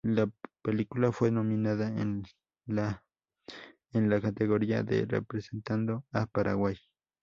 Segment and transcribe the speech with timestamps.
[0.03, 0.27] La
[0.63, 2.23] película fue nominada en
[2.65, 3.05] la
[3.91, 6.75] en la categoría de representando a Paraguay.